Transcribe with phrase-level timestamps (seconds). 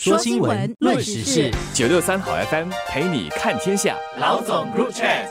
[0.00, 3.96] 说新闻，论时事，九六三好 FM 陪你看天下。
[4.20, 5.26] 老总 Group Chat。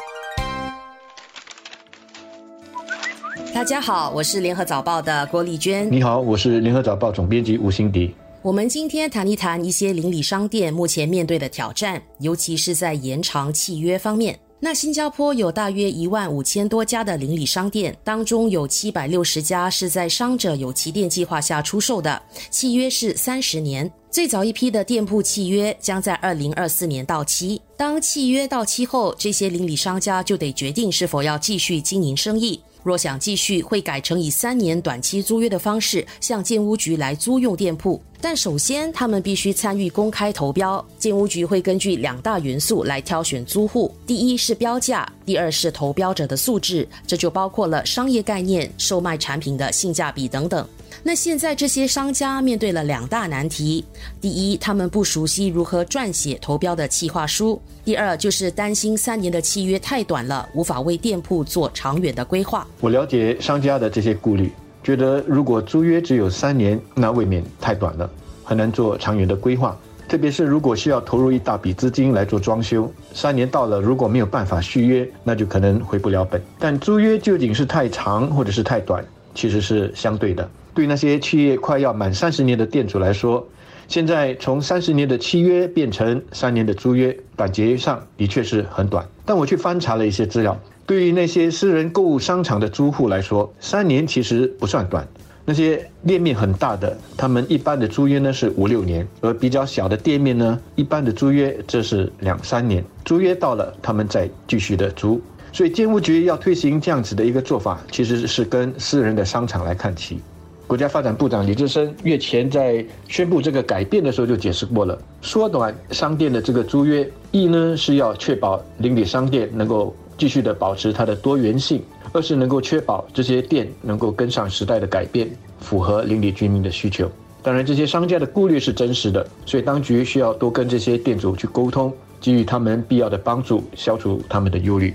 [3.53, 5.89] 大家好，我是联合早报的郭丽娟。
[5.89, 8.13] 你好，我是联合早报总编辑吴欣迪。
[8.41, 14.37] 我们今天谈一谈一些邻里商店目前面对的挑战，尤其是在延长契约方面。
[14.59, 22.19] 那新加坡有大约一万五千多家的邻里商店，当中有七百六十家是在商者有旗店计划下出售的，
[22.49, 23.91] 契约是三十年。
[24.09, 27.61] 最早一批的店铺契约将在二零二四年到期。
[27.77, 32.59] 当契约到期后，这些邻里商家就得决定是否要继续经营生意。
[32.87, 38.01] 若想继续，会改成以三年短期租约的方式向建屋局来租用店铺。
[38.21, 40.83] 但首先，他们必须参与公开投标。
[40.97, 46.87] 建屋局会根据两大元素来挑选租户：第一是标价，第二是投标者的素质。
[47.05, 50.65] 这就包括了商业概念、售卖产品的性价比等等。
[51.03, 53.85] 那现在这些商家面对了两大难题：
[54.19, 62.67] 第一，他们不熟悉如何撰写投标的企划书；第二，就是担心三年的契约太短了，无法为店铺做长远的规划。
[62.81, 64.51] 我了解商家的这些顾虑，
[64.83, 68.09] 觉得如果租约只有三年，那未免太短了，
[68.43, 69.77] 很难做长远的规划。
[70.09, 76.41] 特别是如果需要投入一大笔资金来做装修，三年到了，如果没有办法续约，那就可能回不了本。
[76.57, 80.49] 但租约究竟是太长或者是太短，其实是相对的。
[80.77, 83.43] 对那些企业快要满三十年的店主来说，
[83.87, 89.03] 现在从三十年的契约变成三年的租约，短节上的确是很短。
[89.25, 90.55] 但我去翻查了一些资料。
[90.85, 95.07] 对于那些私人购物商场的租户来说，三年其实不算短。
[95.45, 102.85] 那些店面很大的，他们一般的租约呢是五六年；而比较小的店面呢，一般的租约这是两三年。
[103.03, 105.19] 租约到了，他们再继续的租。
[105.51, 110.19] 所以建屋局要推行这样子的一个做法，其实是跟私人的商场来看齐。
[110.67, 119.95] 国家发展部长李志深月前在宣布这个改变的时候就解释过了，缩短商店的这个租约，一呢是要确保邻里商店能够。
[120.17, 121.79] 继续的保持它的多元性，
[122.11, 125.29] 二是能够确保这些店能够跟上时代的改变，
[125.59, 127.07] 符合邻里居民的需求。
[127.43, 134.91] 当然，这些商家的顾虑是真实的，所以当局需要多跟这些店主去沟通，给予他们必要的帮助，消除他们的忧虑。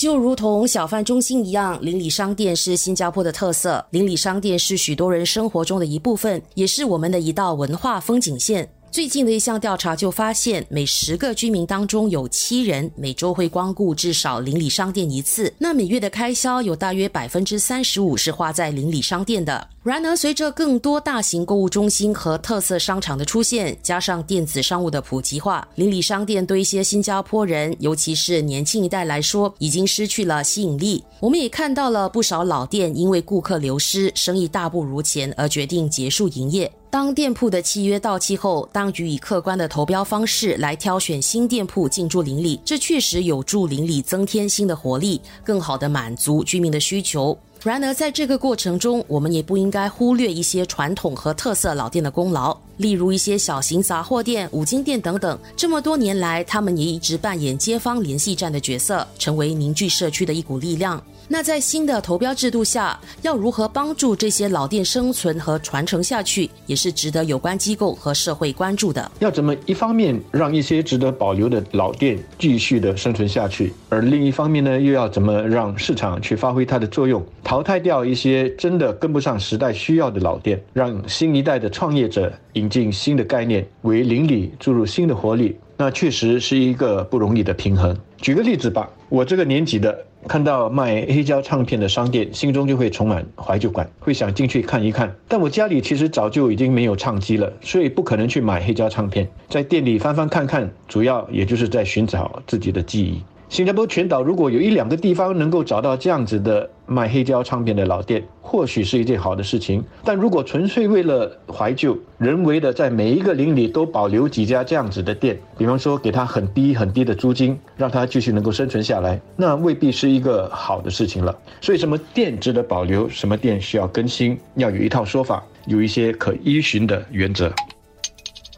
[0.00, 3.84] 就如同小贩中心一样，邻里商店是新加坡的特色。
[3.90, 8.66] 邻里商店是许多人生活中的一部分，也是我们的一道文化风景线。
[8.92, 15.52] 最近的一项调查就发现，每十个居民当中有七人每周会光顾至少邻里商店一次。
[15.58, 19.68] 那每月的开销有大约百分之三十五是花在邻里商店的。
[19.84, 31.04] 然而，随着更多大型购物中心和特色商场的出现，加上电子商务的普及化，邻里商店对一些新加坡人，尤其是年轻一代来说，已经失去了吸引力。
[31.20, 36.70] 我们也看到了不少老店因为顾客流失，生意大不如前而决定结束营业。
[36.90, 47.38] 当店铺的契约到期后，当局以客观的投标方式来挑选新店铺进驻邻里，这确实有助邻里增添新的活力，更好的满足居民的需求。
[47.62, 55.38] 然而，在这个过程中，我们也不应该忽略一些传统和特色老店的功劳，例如一些小型杂货店、五金店等等。
[55.56, 61.00] 这么多年来，他们也一直扮演街坊联系站的角色，成为凝聚社区的一股力量。
[61.32, 69.08] 那在新的投标制度下，要如何帮助这些老店生存和传承下去，也是值得有关机构和社会关注的。
[69.20, 87.96] 要怎么一方面让一些值得保留的老店继续的生存下去，而另一方面呢，又要怎么让市场去发挥它的作用，淘汰掉一些真的跟不上时代需要的老店，让新一代的创业者引进新的概念，为邻里注入新的活力，那确实是一个不容易的平衡。
[88.20, 89.96] 举个例子吧，我这个年纪的。
[90.28, 95.14] 看到卖黑胶唱片的商店，心中就会充满怀旧感，会想进去看一看。
[95.26, 99.28] 但我家里其实早就已经没有唱机了，所以不可能去买黑胶唱片。
[99.48, 103.22] 在店里翻翻看看，主要也就是在寻找自己的记忆。
[103.48, 109.84] 新加坡全岛如果有一两个地方能够找到这样子的卖黑胶唱片的老店，或许是一件好的事情。
[110.02, 121.38] 但如果纯粹为了怀旧，人为的在每一个邻里都保留几家这样子的店，比方说给他很低很低的租金，让他继续能够生存下来，那未必是一个好的事情了。
[121.60, 127.52] 所以，什么店值得保留，什么店需要更新，要有一套说法，有一些可依循的原则。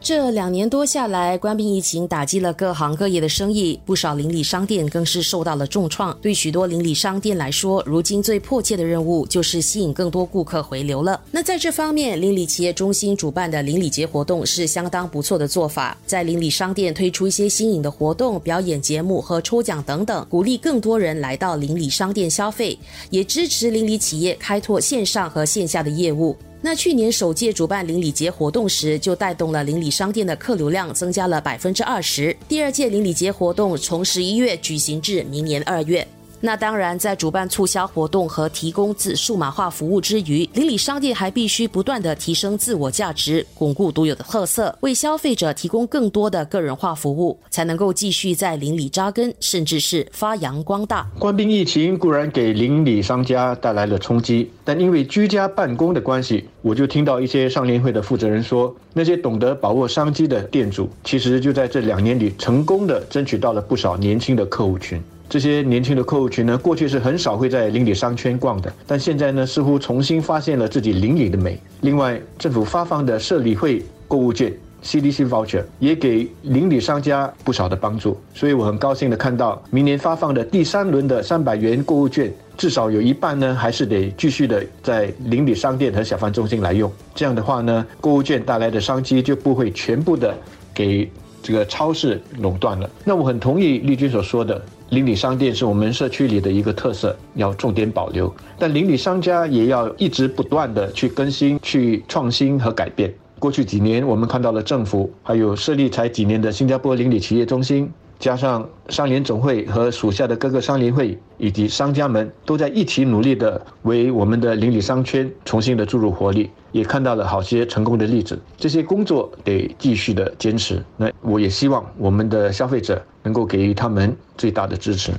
[0.03, 6.13] 这两年多下来，官兵疫情打击了各行各业的生意，不少邻里商店更是受到了重创。
[6.21, 11.21] 对许多邻里商店来说，如今最迫切的任务就是吸引更多顾客回流了。
[11.31, 22.77] 那在这方面，邻里企业中心主办的邻里节活动是相当不错的做法，在邻里商店推出一些新颖的活动、表演节目和抽奖等等，鼓励更多人来到邻里商店消费，
[23.09, 26.35] 也支持邻里企业开拓线上和线下的业务。
[26.65, 32.33] 那去年首届主办邻里节活动时，就带动了邻里商店的客流量增加了百分之二十。
[32.47, 36.07] 第二届邻里节活动从十一月举行至明年二月。
[36.45, 51.07] 那当然，在主办促销活动和提供自数码化服务之余，邻里商店还必须不断的提升自我价值，巩固独有的特色，为消费者提供更多的个人化服务，才能够继续在邻里扎根，甚至是发扬光大。
[51.17, 65.01] 官兵疫情固然给邻里商家带来了冲击，但因为居家办公的关系，我就听到一些上联会的负责人说，那些懂得把握商机的店主，其实就在这两年里成功的争取到了不少年轻的客户群。
[65.33, 71.59] 这些年轻的客户群呢，过去是很少会在邻里商圈逛的，但现在呢，似乎重新发现了自己邻里的美。
[71.81, 74.53] 另外，政府发放的社理会购物券
[74.83, 86.91] （CDC voucher） 也给邻里商家不少的帮助，所以我很高兴的看到，明年发放的第三轮的三百元购物券，至少有一半呢，还是得继续的在邻里商店和小贩中心来用。
[87.15, 90.37] 这样的话呢，购物券带来的商机就不会全部的
[90.75, 91.09] 给
[91.41, 92.87] 这个超市垄断了。
[93.03, 94.63] 那我很同意丽君所说的。
[94.93, 98.31] 邻里商店是我们社区里的一个特色，要重点保留。
[98.59, 103.11] 但邻里商家也要一直不断的去更新、去创新和改变。
[103.39, 107.91] 过去几年，我们看到了政府还有设立才几年的新加坡邻里企业中心，
[108.23, 118.39] 加上商联总会和属下的各个商联会以及商家们，都在一起努力的为我们的邻里商圈重新的注入活力，也看到了好些成功的例子。
[118.55, 120.81] 这些工作得继续的坚持。
[120.95, 123.03] 那我也希望我们的消费者。
[123.25, 125.09] 能够给予他们最大的支持。